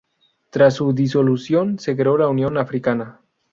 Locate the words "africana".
2.57-3.21